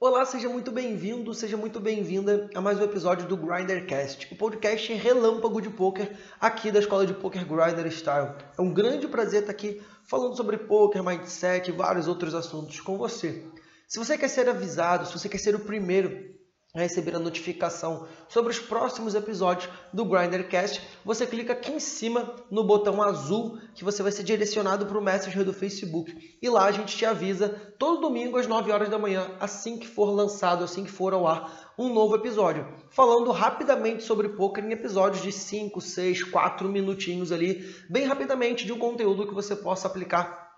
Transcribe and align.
Olá, 0.00 0.24
seja 0.24 0.48
muito 0.48 0.70
bem-vindo, 0.70 1.34
seja 1.34 1.56
muito 1.56 1.80
bem-vinda 1.80 2.48
a 2.54 2.60
mais 2.60 2.78
um 2.78 2.84
episódio 2.84 3.26
do 3.26 3.36
Grindercast, 3.36 4.32
o 4.32 4.36
podcast 4.36 4.92
relâmpago 4.94 5.60
de 5.60 5.70
poker 5.70 6.16
aqui 6.40 6.70
da 6.70 6.78
Escola 6.78 7.04
de 7.04 7.14
Poker 7.14 7.44
Grinder 7.44 7.84
Style. 7.90 8.32
É 8.56 8.62
um 8.62 8.72
grande 8.72 9.08
prazer 9.08 9.40
estar 9.40 9.50
aqui 9.50 9.82
falando 10.04 10.36
sobre 10.36 10.56
poker, 10.56 11.02
mindset 11.02 11.68
e 11.68 11.72
vários 11.72 12.06
outros 12.06 12.32
assuntos 12.32 12.80
com 12.80 12.96
você. 12.96 13.44
Se 13.88 13.98
você 13.98 14.16
quer 14.16 14.28
ser 14.28 14.48
avisado, 14.48 15.04
se 15.04 15.18
você 15.18 15.28
quer 15.28 15.38
ser 15.38 15.56
o 15.56 15.64
primeiro 15.64 16.37
receber 16.74 17.16
a 17.16 17.18
notificação 17.18 18.06
sobre 18.28 18.50
os 18.50 18.58
próximos 18.58 19.14
episódios 19.14 19.70
do 19.92 20.04
Grindercast, 20.04 20.82
você 21.04 21.26
clica 21.26 21.54
aqui 21.54 21.72
em 21.72 21.80
cima 21.80 22.36
no 22.50 22.62
botão 22.64 23.02
azul 23.02 23.58
que 23.74 23.82
você 23.82 24.02
vai 24.02 24.12
ser 24.12 24.22
direcionado 24.22 24.84
para 24.84 24.98
o 24.98 25.02
Messenger 25.02 25.44
do 25.44 25.52
Facebook. 25.52 26.14
E 26.42 26.48
lá 26.48 26.66
a 26.66 26.72
gente 26.72 26.96
te 26.96 27.06
avisa 27.06 27.48
todo 27.78 28.02
domingo 28.02 28.36
às 28.36 28.46
9 28.46 28.70
horas 28.70 28.90
da 28.90 28.98
manhã, 28.98 29.34
assim 29.40 29.78
que 29.78 29.88
for 29.88 30.10
lançado, 30.10 30.62
assim 30.62 30.84
que 30.84 30.90
for 30.90 31.14
ao 31.14 31.26
ar, 31.26 31.72
um 31.78 31.92
novo 31.92 32.14
episódio. 32.16 32.66
Falando 32.90 33.30
rapidamente 33.32 34.02
sobre 34.02 34.28
poker 34.30 34.64
em 34.64 34.72
episódios 34.72 35.22
de 35.22 35.32
5, 35.32 35.80
6, 35.80 36.24
4 36.24 36.68
minutinhos 36.68 37.32
ali, 37.32 37.74
bem 37.88 38.04
rapidamente 38.04 38.66
de 38.66 38.72
um 38.72 38.78
conteúdo 38.78 39.26
que 39.26 39.34
você 39.34 39.56
possa 39.56 39.88
aplicar 39.88 40.48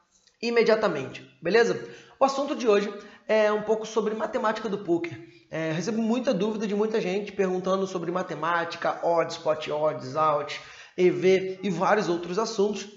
imediatamente, 0.43 1.25
beleza? 1.41 1.89
O 2.19 2.25
assunto 2.25 2.55
de 2.55 2.67
hoje 2.67 2.93
é 3.31 3.53
um 3.53 3.63
pouco 3.63 3.87
sobre 3.87 4.13
matemática 4.13 4.69
do 4.69 4.79
poker. 4.79 5.17
É, 5.53 5.71
recebo 5.71 6.03
muita 6.03 6.35
dúvida 6.35 6.67
de 6.67 6.75
muita 6.75 7.01
gente 7.01 7.31
perguntando 7.31 7.87
sobre 7.87 8.11
matemática, 8.11 9.07
odds, 9.07 9.39
pot 9.39 9.71
odds, 9.71 10.17
out, 10.17 10.61
EV 10.97 11.61
e 11.63 11.71
vários 11.71 12.09
outros 12.09 12.41
assuntos. 12.41 12.89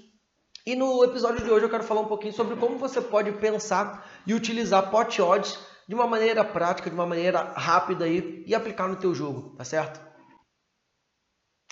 E 0.66 0.76
no 0.76 1.04
episódio 1.04 1.46
de 1.46 1.52
hoje 1.52 1.66
eu 1.66 1.70
quero 1.70 1.84
falar 1.84 2.02
um 2.02 2.08
pouquinho 2.08 2.34
sobre 2.34 2.56
como 2.56 2.80
você 2.80 3.00
pode 3.00 3.32
pensar 3.34 4.10
e 4.26 4.34
utilizar 4.34 4.90
pot 4.90 5.22
odds 5.22 5.60
de 5.88 5.94
uma 5.94 6.08
maneira 6.08 6.44
prática, 6.44 6.90
de 6.90 6.96
uma 6.96 7.06
maneira 7.06 7.54
rápida 7.56 8.06
aí, 8.06 8.44
e 8.48 8.56
aplicar 8.56 8.88
no 8.88 8.96
teu 8.96 9.14
jogo, 9.14 9.56
tá 9.56 9.64
certo? 9.64 10.02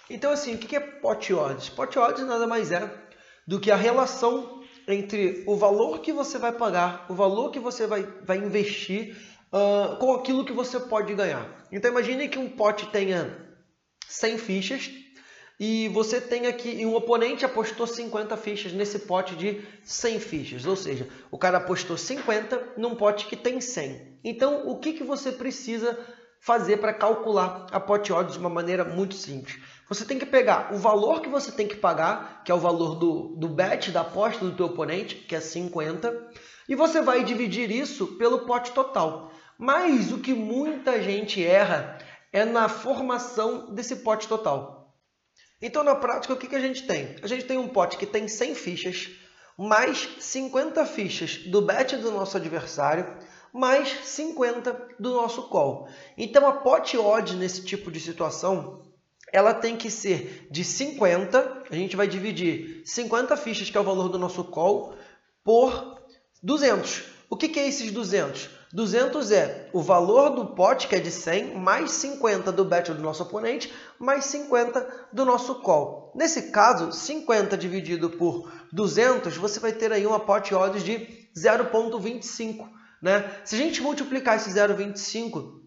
Então 0.07 0.31
assim, 0.31 0.53
o 0.53 0.59
que 0.59 0.75
é 0.75 0.79
pot 0.79 1.33
odds? 1.33 1.67
Pot 1.67 1.97
odds 1.97 2.27
nada 2.27 2.45
mais 2.45 2.71
é 2.71 2.87
do 3.47 3.59
que 3.59 3.71
a 3.71 3.75
relação 3.75 4.60
entre 4.91 5.43
o 5.47 5.55
valor 5.55 5.99
que 5.99 6.11
você 6.11 6.37
vai 6.37 6.51
pagar, 6.51 7.05
o 7.09 7.13
valor 7.13 7.51
que 7.51 7.59
você 7.59 7.87
vai, 7.87 8.03
vai 8.23 8.37
investir 8.37 9.15
uh, 9.51 9.97
com 9.97 10.13
aquilo 10.13 10.45
que 10.45 10.53
você 10.53 10.79
pode 10.79 11.13
ganhar. 11.13 11.65
Então 11.71 11.91
imagine 11.91 12.27
que 12.27 12.39
um 12.39 12.49
pote 12.49 12.87
tenha 12.87 13.37
100 14.07 14.37
fichas 14.37 14.91
e 15.59 15.87
você 15.89 16.19
tem 16.19 16.47
aqui, 16.47 16.83
um 16.85 16.95
oponente 16.95 17.45
apostou 17.45 17.85
50 17.85 18.35
fichas 18.35 18.73
nesse 18.73 18.97
pote 18.99 19.35
de 19.35 19.61
100 19.83 20.19
fichas, 20.19 20.65
ou 20.65 20.75
seja, 20.75 21.07
o 21.29 21.37
cara 21.37 21.59
apostou 21.59 21.95
50 21.95 22.73
num 22.77 22.95
pote 22.95 23.27
que 23.27 23.35
tem 23.35 23.61
100. 23.61 24.19
Então, 24.23 24.67
o 24.67 24.79
que, 24.79 24.93
que 24.93 25.03
você 25.03 25.31
precisa 25.31 25.99
fazer 26.39 26.77
para 26.77 26.93
calcular 26.93 27.67
a 27.71 27.79
pot 27.79 28.11
odds 28.11 28.33
de 28.33 28.39
uma 28.39 28.49
maneira 28.49 28.83
muito 28.83 29.13
simples? 29.13 29.59
Você 29.91 30.05
tem 30.05 30.17
que 30.17 30.25
pegar 30.25 30.73
o 30.73 30.77
valor 30.77 31.19
que 31.19 31.27
você 31.27 31.51
tem 31.51 31.67
que 31.67 31.75
pagar, 31.75 32.45
que 32.45 32.51
é 32.51 32.55
o 32.55 32.59
valor 32.59 32.95
do, 32.95 33.35
do 33.35 33.49
bet, 33.49 33.91
da 33.91 33.99
aposta 33.99 34.45
do 34.45 34.55
teu 34.55 34.67
oponente, 34.67 35.15
que 35.15 35.35
é 35.35 35.41
50, 35.41 36.29
e 36.69 36.75
você 36.75 37.01
vai 37.01 37.25
dividir 37.25 37.69
isso 37.69 38.07
pelo 38.15 38.45
pote 38.45 38.71
total. 38.71 39.33
Mas 39.57 40.13
o 40.13 40.19
que 40.19 40.33
muita 40.33 41.01
gente 41.01 41.45
erra 41.45 41.97
é 42.31 42.45
na 42.45 42.69
formação 42.69 43.75
desse 43.75 43.97
pote 43.97 44.29
total. 44.29 44.95
Então, 45.61 45.83
na 45.83 45.93
prática, 45.93 46.33
o 46.33 46.37
que, 46.37 46.47
que 46.47 46.55
a 46.55 46.61
gente 46.61 46.87
tem? 46.87 47.17
A 47.21 47.27
gente 47.27 47.43
tem 47.43 47.57
um 47.57 47.67
pote 47.67 47.97
que 47.97 48.05
tem 48.05 48.29
100 48.29 48.55
fichas, 48.55 49.09
mais 49.57 50.07
50 50.21 50.85
fichas 50.85 51.39
do 51.47 51.61
bet 51.61 51.97
do 51.97 52.11
nosso 52.11 52.37
adversário, 52.37 53.13
mais 53.53 53.89
50 54.05 54.95
do 54.97 55.11
nosso 55.11 55.49
call. 55.49 55.89
Então, 56.17 56.47
a 56.47 56.53
pot 56.53 56.97
odd 56.97 57.35
nesse 57.35 57.65
tipo 57.65 57.91
de 57.91 57.99
situação, 57.99 58.89
ela 59.31 59.53
tem 59.53 59.77
que 59.77 59.89
ser 59.89 60.47
de 60.51 60.63
50, 60.63 61.63
a 61.69 61.75
gente 61.75 61.95
vai 61.95 62.07
dividir 62.07 62.81
50 62.85 63.37
fichas, 63.37 63.69
que 63.69 63.77
é 63.77 63.79
o 63.79 63.83
valor 63.83 64.09
do 64.09 64.19
nosso 64.19 64.43
call, 64.43 64.95
por 65.43 66.01
200. 66.43 67.03
O 67.29 67.37
que, 67.37 67.47
que 67.47 67.59
é 67.59 67.67
esses 67.67 67.91
200? 67.91 68.49
200 68.73 69.31
é 69.31 69.69
o 69.73 69.81
valor 69.81 70.29
do 70.29 70.47
pote, 70.47 70.87
que 70.87 70.95
é 70.95 70.99
de 70.99 71.11
100, 71.11 71.55
mais 71.55 71.91
50 71.91 72.51
do 72.51 72.63
bet 72.63 72.93
do 72.93 73.01
nosso 73.01 73.23
oponente, 73.23 73.71
mais 73.99 74.25
50 74.25 75.07
do 75.11 75.25
nosso 75.25 75.55
call. 75.55 76.11
Nesse 76.15 76.51
caso, 76.51 76.91
50 76.91 77.57
dividido 77.57 78.09
por 78.09 78.51
200, 78.71 79.35
você 79.35 79.59
vai 79.59 79.73
ter 79.73 79.91
aí 79.91 80.05
uma 80.07 80.19
pot 80.19 80.53
odds 80.53 80.83
de 80.83 81.29
0.25. 81.37 82.67
Né? 83.01 83.29
Se 83.43 83.55
a 83.55 83.57
gente 83.57 83.81
multiplicar 83.81 84.37
esse 84.37 84.49
0,25 84.51 85.60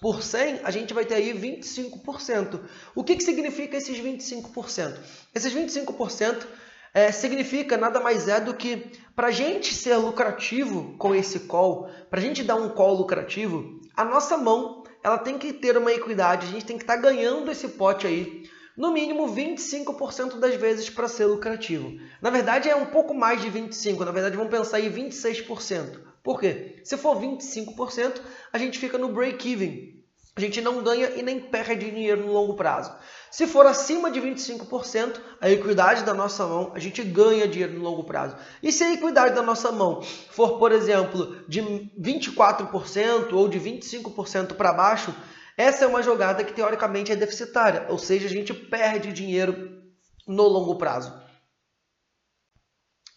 por 0.00 0.22
100, 0.22 0.60
a 0.64 0.70
gente 0.70 0.94
vai 0.94 1.04
ter 1.04 1.14
aí 1.14 1.32
25%. 1.32 2.60
O 2.94 3.04
que, 3.04 3.16
que 3.16 3.22
significa 3.22 3.76
esses 3.76 3.98
25%? 3.98 4.96
Esses 5.34 5.52
25% 5.52 6.46
é, 6.94 7.12
significa 7.12 7.76
nada 7.76 8.00
mais 8.00 8.26
é 8.26 8.40
do 8.40 8.54
que 8.54 8.90
para 9.14 9.28
a 9.28 9.30
gente 9.30 9.74
ser 9.74 9.96
lucrativo 9.96 10.96
com 10.96 11.14
esse 11.14 11.40
call, 11.40 11.90
para 12.08 12.18
a 12.18 12.22
gente 12.22 12.42
dar 12.42 12.56
um 12.56 12.70
call 12.70 12.94
lucrativo, 12.94 13.80
a 13.94 14.04
nossa 14.04 14.36
mão 14.36 14.82
ela 15.04 15.18
tem 15.18 15.38
que 15.38 15.52
ter 15.52 15.76
uma 15.76 15.92
equidade, 15.92 16.46
a 16.46 16.50
gente 16.50 16.64
tem 16.64 16.76
que 16.76 16.82
estar 16.82 16.96
tá 16.96 17.00
ganhando 17.02 17.50
esse 17.50 17.68
pote 17.68 18.06
aí, 18.06 18.48
no 18.76 18.92
mínimo 18.92 19.28
25% 19.28 20.38
das 20.38 20.54
vezes 20.54 20.88
para 20.88 21.08
ser 21.08 21.26
lucrativo. 21.26 21.92
Na 22.20 22.30
verdade 22.30 22.68
é 22.68 22.74
um 22.74 22.86
pouco 22.86 23.14
mais 23.14 23.40
de 23.40 23.50
25%, 23.50 23.98
na 24.04 24.12
verdade 24.12 24.36
vamos 24.36 24.50
pensar 24.50 24.80
em 24.80 24.90
26%. 24.90 26.09
Por 26.22 26.40
quê? 26.40 26.80
Se 26.84 26.96
for 26.96 27.16
25%, 27.16 28.20
a 28.52 28.58
gente 28.58 28.78
fica 28.78 28.98
no 28.98 29.08
break-even, 29.08 30.00
a 30.36 30.40
gente 30.40 30.60
não 30.60 30.82
ganha 30.82 31.10
e 31.10 31.22
nem 31.22 31.40
perde 31.40 31.90
dinheiro 31.90 32.24
no 32.24 32.32
longo 32.32 32.54
prazo. 32.54 32.92
Se 33.30 33.46
for 33.46 33.66
acima 33.66 34.10
de 34.10 34.20
25%, 34.20 35.20
a 35.40 35.50
equidade 35.50 36.04
da 36.04 36.12
nossa 36.12 36.46
mão, 36.46 36.72
a 36.74 36.78
gente 36.78 37.02
ganha 37.02 37.46
dinheiro 37.46 37.74
no 37.74 37.82
longo 37.82 38.04
prazo. 38.04 38.36
E 38.62 38.72
se 38.72 38.82
a 38.82 38.92
equidade 38.92 39.34
da 39.34 39.42
nossa 39.42 39.70
mão 39.70 40.02
for, 40.30 40.58
por 40.58 40.72
exemplo, 40.72 41.44
de 41.48 41.62
24% 42.00 43.32
ou 43.32 43.48
de 43.48 43.60
25% 43.60 44.54
para 44.54 44.72
baixo, 44.72 45.14
essa 45.56 45.84
é 45.84 45.88
uma 45.88 46.02
jogada 46.02 46.42
que 46.42 46.52
teoricamente 46.52 47.12
é 47.12 47.16
deficitária, 47.16 47.86
ou 47.88 47.98
seja, 47.98 48.26
a 48.26 48.30
gente 48.30 48.54
perde 48.54 49.12
dinheiro 49.12 49.82
no 50.26 50.44
longo 50.44 50.76
prazo. 50.76 51.12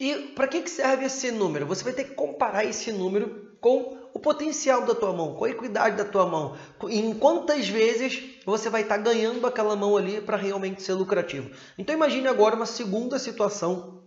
E 0.04 0.34
para 0.36 0.50
que 0.50 0.70
serve 0.70 1.06
esse 1.06 1.32
número? 1.32 1.66
Você 1.66 1.82
vai 1.82 1.94
ter 1.94 2.04
que 2.04 2.14
comparar 2.14 2.66
esse 2.66 2.92
número 2.92 3.54
com 3.62 3.98
o 4.14 4.20
potencial 4.20 4.82
da 4.82 4.94
tua 4.94 5.14
mão, 5.14 5.34
com 5.36 5.46
a 5.46 5.50
equidade 5.50 5.96
da 5.96 6.04
tua 6.04 6.26
mão, 6.26 6.58
em 6.90 7.14
quantas 7.14 7.70
vezes 7.70 8.22
você 8.46 8.70
vai 8.70 8.82
estar 8.82 8.98
tá 8.98 9.02
ganhando 9.02 9.48
aquela 9.48 9.78
mão 9.78 9.96
ali 9.96 10.20
para 10.20 10.36
realmente 10.36 10.84
ser 10.84 10.92
lucrativo. 10.92 11.50
Então 11.78 11.96
imagine 11.96 12.28
agora 12.28 12.54
uma 12.54 12.66
segunda 12.66 13.18
situação 13.18 14.03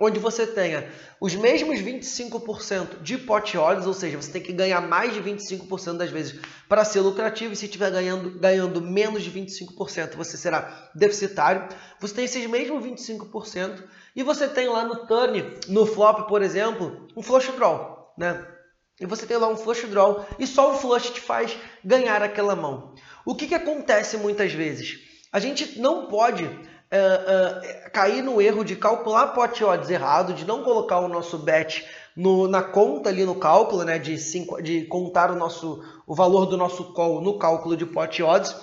onde 0.00 0.18
você 0.18 0.46
tenha 0.46 0.90
os 1.20 1.34
mesmos 1.34 1.78
25% 1.78 3.00
de 3.00 3.16
pot 3.16 3.56
odds, 3.56 3.86
ou 3.86 3.94
seja, 3.94 4.20
você 4.20 4.32
tem 4.32 4.42
que 4.42 4.52
ganhar 4.52 4.80
mais 4.80 5.14
de 5.14 5.22
25% 5.22 5.96
das 5.96 6.10
vezes 6.10 6.40
para 6.68 6.84
ser 6.84 7.00
lucrativo, 7.00 7.52
e 7.52 7.56
se 7.56 7.66
estiver 7.66 7.90
ganhando, 7.90 8.38
ganhando 8.38 8.80
menos 8.80 9.22
de 9.22 9.30
25%, 9.30 10.16
você 10.16 10.36
será 10.36 10.90
deficitário. 10.94 11.68
Você 12.00 12.14
tem 12.14 12.24
esses 12.24 12.46
mesmos 12.46 12.84
25% 12.84 13.84
e 14.16 14.22
você 14.22 14.48
tem 14.48 14.68
lá 14.68 14.84
no 14.84 15.06
turn, 15.06 15.58
no 15.68 15.86
flop, 15.86 16.28
por 16.28 16.42
exemplo, 16.42 17.06
um 17.16 17.22
flush 17.22 17.50
draw, 17.52 18.12
né? 18.18 18.46
E 19.00 19.06
você 19.06 19.26
tem 19.26 19.36
lá 19.36 19.48
um 19.48 19.56
flush 19.56 19.86
draw 19.86 20.24
e 20.38 20.46
só 20.46 20.72
o 20.72 20.78
flush 20.78 21.10
te 21.10 21.20
faz 21.20 21.56
ganhar 21.84 22.22
aquela 22.22 22.54
mão. 22.54 22.94
O 23.24 23.34
que, 23.34 23.46
que 23.46 23.54
acontece 23.54 24.16
muitas 24.16 24.52
vezes? 24.52 24.98
A 25.32 25.40
gente 25.40 25.80
não 25.80 26.06
pode 26.06 26.48
uh, 26.96 27.90
cair 27.90 28.22
no 28.22 28.40
erro 28.40 28.64
de 28.64 28.76
calcular 28.76 29.28
pot 29.28 29.62
odds 29.64 29.90
errado, 29.90 30.34
de 30.34 30.44
não 30.44 30.62
colocar 30.62 31.00
o 31.00 31.08
nosso 31.08 31.38
bet 31.38 31.84
no, 32.16 32.46
na 32.46 32.62
conta 32.62 33.08
ali 33.08 33.24
no 33.24 33.34
cálculo, 33.34 33.84
né, 33.84 33.98
de, 33.98 34.18
cinco, 34.18 34.62
de 34.62 34.84
contar 34.86 35.30
o, 35.30 35.36
nosso, 35.36 35.82
o 36.06 36.14
valor 36.14 36.46
do 36.46 36.56
nosso 36.56 36.92
call 36.92 37.20
no 37.20 37.38
cálculo 37.38 37.76
de 37.76 37.86
pot 37.86 38.22
odds. 38.22 38.54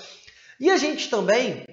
E 0.59 0.69
a 0.69 0.77
gente 0.77 1.09
também 1.09 1.65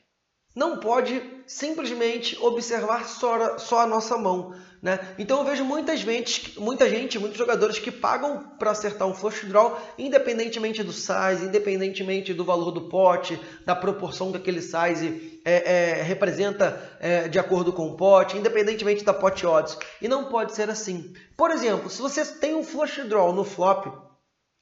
não 0.55 0.81
pode 0.81 1.23
simplesmente 1.47 2.37
observar 2.41 3.07
só, 3.07 3.59
só 3.59 3.81
a 3.81 3.87
nossa 3.87 4.19
mão. 4.19 4.55
Né? 4.83 4.99
Então 5.19 5.39
eu 5.39 5.45
vejo 5.45 5.65
muitas 5.65 6.01
gente, 6.01 6.59
muita 6.59 6.89
gente, 6.89 7.19
muitos 7.19 7.39
jogadores 7.39 7.79
que 7.79 7.91
pagam 7.91 8.53
para 8.59 8.71
acertar 8.71 9.07
um 9.09 9.15
flush 9.15 9.47
draw, 9.47 9.81
independentemente 9.99 10.83
do 10.83 10.93
size, 10.93 11.45
independentemente 11.45 12.35
do 12.35 12.45
valor 12.45 12.71
do 12.71 12.89
pote, 12.89 13.41
da 13.65 13.75
proporção 13.75 14.31
que 14.31 14.39
aquele 14.39 14.61
size 14.61 15.38
é, 15.45 15.99
é, 15.99 16.03
representa 16.03 16.81
é, 17.01 17.29
de 17.29 17.39
acordo 17.39 17.73
com 17.73 17.89
o 17.89 17.97
pote, 17.97 18.37
independentemente 18.37 19.05
da 19.05 19.15
pot 19.15 19.47
odds. 19.47 19.77
E 20.01 20.09
não 20.09 20.27
pode 20.27 20.55
ser 20.55 20.71
assim. 20.71 21.13
Por 21.37 21.51
exemplo, 21.51 21.89
se 21.89 22.01
você 22.01 22.25
tem 22.25 22.55
um 22.55 22.65
flush 22.65 23.03
draw 23.09 23.33
no 23.33 23.45
flop, 23.45 23.87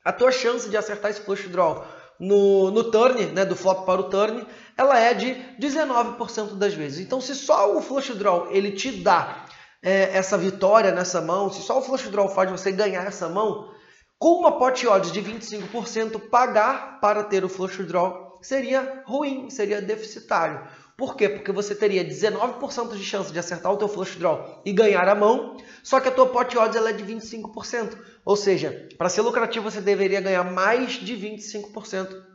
a 0.04 0.12
tua 0.12 0.30
chance 0.30 0.68
de 0.68 0.76
acertar 0.76 1.10
esse 1.10 1.20
flush 1.20 1.48
draw 1.48 1.84
no, 2.18 2.70
no 2.70 2.84
turn, 2.90 3.26
né, 3.26 3.44
do 3.44 3.56
flop 3.56 3.84
para 3.84 4.00
o 4.00 4.10
turn, 4.10 4.46
ela 4.76 4.98
é 4.98 5.14
de 5.14 5.34
19% 5.60 6.54
das 6.56 6.74
vezes. 6.74 7.00
Então, 7.00 7.20
se 7.20 7.34
só 7.34 7.76
o 7.76 7.82
flush 7.82 8.14
draw 8.14 8.48
ele 8.50 8.72
te 8.72 8.90
dá 8.90 9.46
é, 9.82 10.16
essa 10.16 10.38
vitória 10.38 10.92
nessa 10.92 11.20
mão, 11.20 11.50
se 11.50 11.62
só 11.62 11.78
o 11.78 11.82
flush 11.82 12.08
draw 12.08 12.28
faz 12.28 12.50
você 12.50 12.72
ganhar 12.72 13.06
essa 13.06 13.28
mão, 13.28 13.74
Com 14.18 14.40
uma 14.40 14.58
pot 14.58 14.86
odds 14.86 15.12
de 15.12 15.20
25%, 15.20 16.30
pagar 16.30 17.00
para 17.00 17.22
ter 17.22 17.44
o 17.44 17.50
flush 17.50 17.84
draw 17.84 18.25
seria 18.46 19.02
ruim, 19.04 19.50
seria 19.50 19.82
deficitário. 19.82 20.62
Por 20.96 21.16
quê? 21.16 21.28
Porque 21.28 21.50
você 21.50 21.74
teria 21.74 22.04
19% 22.04 22.96
de 22.96 23.04
chance 23.04 23.32
de 23.32 23.38
acertar 23.38 23.72
o 23.72 23.76
teu 23.76 23.88
flush 23.88 24.16
draw 24.16 24.62
e 24.64 24.72
ganhar 24.72 25.08
a 25.08 25.14
mão, 25.14 25.56
só 25.82 25.98
que 25.98 26.08
a 26.08 26.12
tua 26.12 26.26
pot 26.26 26.56
odds 26.56 26.76
ela 26.76 26.90
é 26.90 26.92
de 26.92 27.04
25%. 27.04 27.98
Ou 28.24 28.36
seja, 28.36 28.88
para 28.96 29.08
ser 29.08 29.22
lucrativo 29.22 29.68
você 29.68 29.80
deveria 29.80 30.20
ganhar 30.20 30.44
mais 30.44 30.92
de 30.92 31.14
25% 31.14 32.25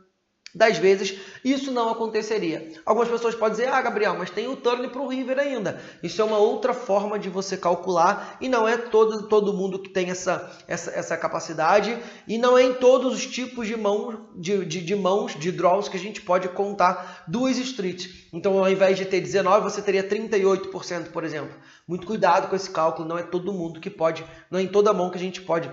das 0.54 0.76
vezes 0.76 1.18
isso 1.42 1.72
não 1.72 1.88
aconteceria. 1.88 2.72
Algumas 2.84 3.08
pessoas 3.08 3.34
podem 3.34 3.56
dizer, 3.56 3.68
ah, 3.68 3.80
Gabriel, 3.80 4.16
mas 4.18 4.30
tem 4.30 4.46
o 4.46 4.56
turn 4.56 4.86
para 4.88 5.00
o 5.00 5.08
River 5.08 5.38
ainda. 5.38 5.80
Isso 6.02 6.20
é 6.20 6.24
uma 6.24 6.36
outra 6.36 6.74
forma 6.74 7.18
de 7.18 7.30
você 7.30 7.56
calcular 7.56 8.36
e 8.40 8.48
não 8.48 8.68
é 8.68 8.76
todo, 8.76 9.28
todo 9.28 9.54
mundo 9.54 9.78
que 9.78 9.88
tem 9.88 10.10
essa, 10.10 10.50
essa, 10.68 10.90
essa 10.90 11.16
capacidade 11.16 11.98
e 12.28 12.36
não 12.36 12.56
é 12.56 12.62
em 12.64 12.74
todos 12.74 13.14
os 13.14 13.26
tipos 13.26 13.66
de, 13.66 13.76
mão, 13.76 14.28
de, 14.36 14.64
de, 14.66 14.82
de 14.82 14.94
mãos, 14.94 15.34
de 15.34 15.50
draws 15.50 15.88
que 15.88 15.96
a 15.96 16.00
gente 16.00 16.20
pode 16.20 16.48
contar 16.50 17.24
duas 17.26 17.56
streets. 17.56 18.28
Então, 18.32 18.58
ao 18.58 18.70
invés 18.70 18.98
de 18.98 19.06
ter 19.06 19.20
19, 19.20 19.64
você 19.64 19.80
teria 19.80 20.06
38%, 20.06 21.10
por 21.12 21.24
exemplo. 21.24 21.54
Muito 21.88 22.06
cuidado 22.06 22.48
com 22.48 22.56
esse 22.56 22.70
cálculo, 22.70 23.08
não 23.08 23.16
é 23.16 23.22
todo 23.22 23.52
mundo 23.52 23.80
que 23.80 23.90
pode, 23.90 24.24
não 24.50 24.58
é 24.58 24.62
em 24.62 24.68
toda 24.68 24.92
mão 24.92 25.10
que 25.10 25.16
a 25.16 25.20
gente 25.20 25.40
pode 25.40 25.70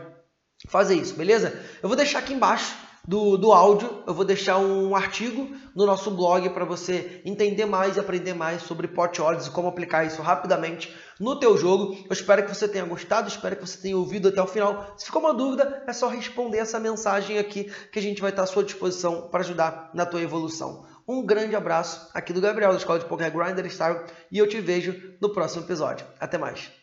fazer 0.68 0.96
isso, 0.96 1.16
beleza? 1.16 1.62
Eu 1.82 1.90
vou 1.90 1.96
deixar 1.96 2.20
aqui 2.20 2.34
embaixo 2.34 2.89
do, 3.10 3.40
do 3.40 3.52
áudio, 3.52 4.04
eu 4.06 4.14
vou 4.14 4.24
deixar 4.24 4.60
um 4.60 4.96
artigo 4.96 5.50
no 5.76 5.84
nosso 5.84 6.12
blog 6.12 6.48
para 6.52 6.64
você 6.64 7.24
entender 7.26 7.66
mais 7.66 7.98
e 7.98 8.00
aprender 8.00 8.36
mais 8.36 8.62
sobre 8.62 8.88
pot 8.88 9.20
odds 9.20 9.48
e 9.48 9.50
como 9.50 9.68
aplicar 9.68 10.06
isso 10.06 10.22
rapidamente 10.22 10.96
no 11.20 11.40
teu 11.40 11.58
jogo. 11.58 11.98
Eu 12.06 12.14
espero 12.14 12.44
que 12.44 12.54
você 12.54 12.68
tenha 12.68 12.86
gostado, 12.86 13.28
espero 13.28 13.56
que 13.56 13.66
você 13.66 13.80
tenha 13.80 13.98
ouvido 13.98 14.28
até 14.28 14.40
o 14.40 14.46
final. 14.46 14.94
Se 14.96 15.08
ficou 15.08 15.24
uma 15.24 15.34
dúvida, 15.34 15.84
é 15.88 15.92
só 15.92 16.08
responder 16.08 16.60
essa 16.60 16.80
mensagem 16.80 17.40
aqui 17.40 17.74
que 17.92 17.98
a 17.98 18.02
gente 18.02 18.22
vai 18.22 18.30
estar 18.30 18.44
à 18.44 18.46
sua 18.46 18.64
disposição 18.64 19.28
para 19.32 19.40
ajudar 19.40 19.90
na 19.96 20.06
tua 20.06 20.22
evolução. 20.22 20.86
Um 21.08 21.26
grande 21.26 21.56
abraço 21.56 22.12
aqui 22.14 22.32
do 22.32 22.40
Gabriel 22.40 22.70
da 22.70 22.78
Escola 22.78 23.00
de 23.00 23.06
Poker 23.06 23.36
Grinder 23.36 23.66
Style 23.72 24.02
e 24.32 24.38
eu 24.38 24.48
te 24.48 24.62
vejo 24.62 25.16
no 25.20 25.34
próximo 25.34 25.64
episódio. 25.64 26.06
Até 26.20 26.38
mais. 26.38 26.79